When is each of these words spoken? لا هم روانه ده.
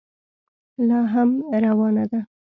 لا 0.87 0.99
هم 1.13 1.29
روانه 1.65 2.05
ده. 2.11 2.19